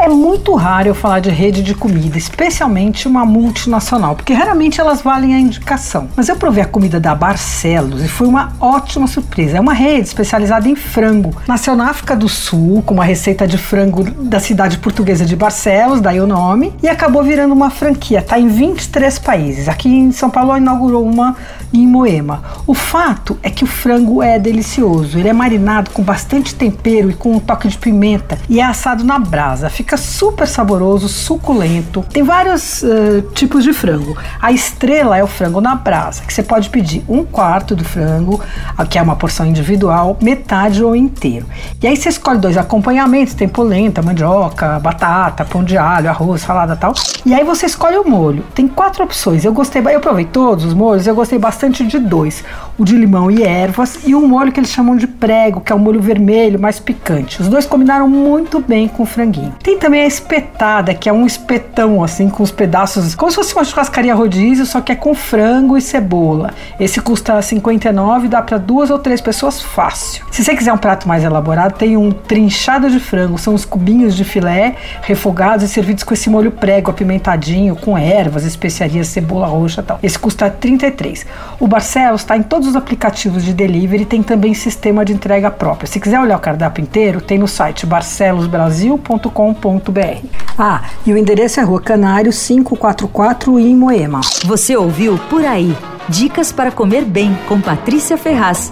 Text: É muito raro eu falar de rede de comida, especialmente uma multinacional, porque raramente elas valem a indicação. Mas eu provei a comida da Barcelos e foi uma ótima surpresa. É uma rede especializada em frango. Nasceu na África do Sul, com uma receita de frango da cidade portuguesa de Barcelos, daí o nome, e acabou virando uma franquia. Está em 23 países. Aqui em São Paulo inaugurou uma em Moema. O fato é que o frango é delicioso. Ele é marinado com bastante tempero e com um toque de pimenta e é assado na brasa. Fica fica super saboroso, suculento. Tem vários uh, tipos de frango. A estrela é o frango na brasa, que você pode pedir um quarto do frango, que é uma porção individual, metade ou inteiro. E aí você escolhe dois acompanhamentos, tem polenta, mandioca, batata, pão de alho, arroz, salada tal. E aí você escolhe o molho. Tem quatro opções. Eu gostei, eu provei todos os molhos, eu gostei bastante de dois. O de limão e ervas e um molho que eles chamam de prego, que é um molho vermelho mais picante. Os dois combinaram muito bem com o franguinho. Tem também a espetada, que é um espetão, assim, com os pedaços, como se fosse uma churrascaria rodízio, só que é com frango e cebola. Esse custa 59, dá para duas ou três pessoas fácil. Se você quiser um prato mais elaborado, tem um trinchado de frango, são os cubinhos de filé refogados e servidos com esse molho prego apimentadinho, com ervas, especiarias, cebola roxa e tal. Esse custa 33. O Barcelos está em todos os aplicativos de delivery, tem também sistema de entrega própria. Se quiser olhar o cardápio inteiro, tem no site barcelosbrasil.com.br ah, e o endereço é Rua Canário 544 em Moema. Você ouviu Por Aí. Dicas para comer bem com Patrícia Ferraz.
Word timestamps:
É 0.00 0.08
muito 0.08 0.54
raro 0.54 0.88
eu 0.88 0.94
falar 0.94 1.20
de 1.20 1.28
rede 1.28 1.62
de 1.62 1.74
comida, 1.74 2.16
especialmente 2.16 3.06
uma 3.06 3.26
multinacional, 3.26 4.16
porque 4.16 4.32
raramente 4.32 4.80
elas 4.80 5.02
valem 5.02 5.34
a 5.34 5.38
indicação. 5.38 6.08
Mas 6.16 6.26
eu 6.26 6.36
provei 6.36 6.62
a 6.62 6.66
comida 6.66 6.98
da 6.98 7.14
Barcelos 7.14 8.02
e 8.02 8.08
foi 8.08 8.26
uma 8.26 8.50
ótima 8.58 9.06
surpresa. 9.06 9.58
É 9.58 9.60
uma 9.60 9.74
rede 9.74 10.08
especializada 10.08 10.66
em 10.66 10.74
frango. 10.74 11.36
Nasceu 11.46 11.76
na 11.76 11.90
África 11.90 12.16
do 12.16 12.30
Sul, 12.30 12.82
com 12.86 12.94
uma 12.94 13.04
receita 13.04 13.46
de 13.46 13.58
frango 13.58 14.02
da 14.10 14.40
cidade 14.40 14.78
portuguesa 14.78 15.26
de 15.26 15.36
Barcelos, 15.36 16.00
daí 16.00 16.18
o 16.18 16.26
nome, 16.26 16.72
e 16.82 16.88
acabou 16.88 17.22
virando 17.22 17.52
uma 17.52 17.68
franquia. 17.68 18.20
Está 18.20 18.38
em 18.38 18.48
23 18.48 19.18
países. 19.18 19.68
Aqui 19.68 19.90
em 19.90 20.12
São 20.12 20.30
Paulo 20.30 20.56
inaugurou 20.56 21.06
uma 21.06 21.36
em 21.72 21.86
Moema. 21.86 22.42
O 22.66 22.74
fato 22.74 23.38
é 23.42 23.50
que 23.50 23.64
o 23.64 23.66
frango 23.66 24.22
é 24.22 24.38
delicioso. 24.38 25.18
Ele 25.18 25.28
é 25.28 25.32
marinado 25.32 25.90
com 25.90 26.02
bastante 26.02 26.54
tempero 26.54 27.10
e 27.10 27.14
com 27.14 27.32
um 27.32 27.38
toque 27.38 27.68
de 27.68 27.78
pimenta 27.78 28.38
e 28.48 28.60
é 28.60 28.64
assado 28.64 29.04
na 29.04 29.18
brasa. 29.18 29.68
Fica 29.68 29.89
fica 29.90 29.96
super 29.96 30.46
saboroso, 30.46 31.08
suculento. 31.08 32.04
Tem 32.12 32.22
vários 32.22 32.82
uh, 32.82 33.22
tipos 33.34 33.64
de 33.64 33.72
frango. 33.72 34.16
A 34.40 34.52
estrela 34.52 35.18
é 35.18 35.24
o 35.24 35.26
frango 35.26 35.60
na 35.60 35.74
brasa, 35.74 36.22
que 36.22 36.32
você 36.32 36.44
pode 36.44 36.70
pedir 36.70 37.02
um 37.08 37.24
quarto 37.24 37.74
do 37.74 37.84
frango, 37.84 38.40
que 38.88 38.98
é 38.98 39.02
uma 39.02 39.16
porção 39.16 39.46
individual, 39.46 40.16
metade 40.22 40.84
ou 40.84 40.94
inteiro. 40.94 41.46
E 41.82 41.88
aí 41.88 41.96
você 41.96 42.08
escolhe 42.08 42.38
dois 42.38 42.56
acompanhamentos, 42.56 43.34
tem 43.34 43.48
polenta, 43.48 44.00
mandioca, 44.00 44.78
batata, 44.78 45.44
pão 45.44 45.64
de 45.64 45.76
alho, 45.76 46.08
arroz, 46.08 46.42
salada 46.42 46.76
tal. 46.76 46.92
E 47.26 47.34
aí 47.34 47.42
você 47.42 47.66
escolhe 47.66 47.96
o 47.96 48.08
molho. 48.08 48.44
Tem 48.54 48.68
quatro 48.68 49.02
opções. 49.02 49.44
Eu 49.44 49.52
gostei, 49.52 49.82
eu 49.90 50.00
provei 50.00 50.24
todos 50.24 50.64
os 50.64 50.72
molhos, 50.72 51.08
eu 51.08 51.16
gostei 51.16 51.38
bastante 51.38 51.84
de 51.84 51.98
dois. 51.98 52.44
O 52.78 52.84
de 52.84 52.96
limão 52.96 53.28
e 53.28 53.42
ervas 53.42 54.06
e 54.06 54.14
um 54.14 54.26
molho 54.26 54.52
que 54.52 54.60
eles 54.60 54.70
chamam 54.70 54.94
de 54.94 55.08
prego, 55.08 55.60
que 55.60 55.72
é 55.72 55.74
um 55.74 55.80
molho 55.80 56.00
vermelho 56.00 56.60
mais 56.60 56.78
picante. 56.78 57.42
Os 57.42 57.48
dois 57.48 57.66
combinaram 57.66 58.08
muito 58.08 58.60
bem 58.60 58.86
com 58.86 59.02
o 59.02 59.06
franguinho. 59.06 59.52
Tem 59.62 59.79
também 59.80 60.02
a 60.02 60.06
espetada, 60.06 60.92
que 60.92 61.08
é 61.08 61.12
um 61.12 61.26
espetão, 61.26 62.04
assim, 62.04 62.28
com 62.28 62.42
os 62.42 62.52
pedaços, 62.52 63.14
como 63.14 63.30
se 63.30 63.36
fosse 63.36 63.54
uma 63.54 63.64
churrascaria 63.64 64.14
rodízio, 64.14 64.66
só 64.66 64.80
que 64.80 64.92
é 64.92 64.94
com 64.94 65.14
frango 65.14 65.76
e 65.76 65.80
cebola. 65.80 66.52
Esse 66.78 67.00
custa 67.00 67.40
59, 67.40 68.28
dá 68.28 68.42
para 68.42 68.58
duas 68.58 68.90
ou 68.90 68.98
três 68.98 69.20
pessoas 69.22 69.62
fácil. 69.62 70.24
Se 70.30 70.44
você 70.44 70.54
quiser 70.54 70.72
um 70.72 70.78
prato 70.78 71.08
mais 71.08 71.24
elaborado, 71.24 71.78
tem 71.78 71.96
um 71.96 72.12
trinchado 72.12 72.90
de 72.90 73.00
frango, 73.00 73.38
são 73.38 73.54
os 73.54 73.64
cubinhos 73.64 74.14
de 74.14 74.22
filé 74.22 74.76
refogados 75.00 75.64
e 75.64 75.68
servidos 75.68 76.04
com 76.04 76.12
esse 76.12 76.28
molho 76.28 76.50
prego 76.50 76.90
apimentadinho, 76.90 77.74
com 77.74 77.96
ervas, 77.96 78.44
especiarias, 78.44 79.08
cebola 79.08 79.46
roxa 79.46 79.80
e 79.80 79.84
tal. 79.84 79.98
Esse 80.02 80.18
custa 80.18 80.50
33. 80.50 81.24
O 81.58 81.66
Barcelos 81.66 82.20
está 82.20 82.36
em 82.36 82.42
todos 82.42 82.68
os 82.68 82.76
aplicativos 82.76 83.42
de 83.42 83.54
delivery, 83.54 84.04
tem 84.04 84.22
também 84.22 84.52
sistema 84.52 85.06
de 85.06 85.14
entrega 85.14 85.50
própria. 85.50 85.86
Se 85.86 85.98
quiser 85.98 86.20
olhar 86.20 86.36
o 86.36 86.40
cardápio 86.40 86.82
inteiro, 86.82 87.22
tem 87.22 87.38
no 87.38 87.48
site 87.48 87.86
barcelosbrasil.com.br 87.86 89.69
ah, 90.58 90.82
e 91.06 91.12
o 91.12 91.16
endereço 91.16 91.60
é 91.60 91.62
Rua 91.62 91.80
Canário 91.80 92.32
544 92.32 93.58
em 93.58 93.74
Moema. 93.74 94.20
Você 94.44 94.76
ouviu 94.76 95.18
Por 95.30 95.44
Aí. 95.44 95.76
Dicas 96.08 96.50
para 96.50 96.72
comer 96.72 97.04
bem 97.04 97.38
com 97.48 97.60
Patrícia 97.60 98.18
Ferraz. 98.18 98.70